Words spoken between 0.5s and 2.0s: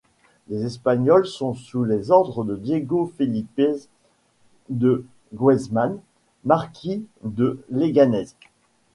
Espagnols sont sous